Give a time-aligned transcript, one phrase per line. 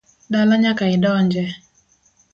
[0.31, 1.43] Dala nyaka idonje